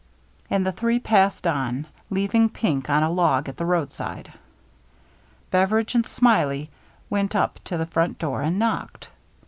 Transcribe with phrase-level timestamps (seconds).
[0.49, 4.33] And the three passed on, leaving Pink on a log at the roadside.
[5.51, 6.71] Beveridge and Smiley
[7.07, 9.09] went up to the front door and knocked.